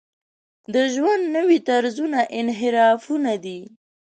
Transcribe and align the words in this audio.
د 0.73 0.75
ژوند 0.93 1.23
نوي 1.35 1.59
طرزونه 1.69 2.19
انحرافونه 2.39 3.33
دي. 3.45 3.59